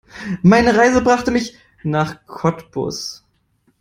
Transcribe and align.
Meine 0.41 0.75
Reise 0.75 1.01
brachte 1.03 1.29
mich 1.29 1.55
nach 1.83 2.25
Cottbus 2.25 3.23